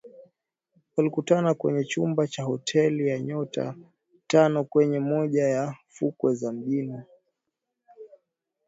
[0.97, 3.75] walikutana kwenye chumba cha hotel ya nyota
[4.27, 7.01] tano kwenye moja ya fukwe za mjini